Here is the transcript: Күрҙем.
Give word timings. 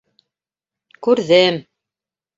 Күрҙем. 1.09 1.61